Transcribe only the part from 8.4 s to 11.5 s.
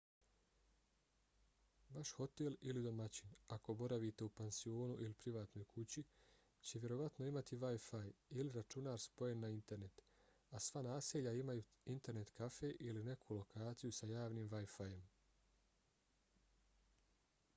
računar spojen na internet a sva naselja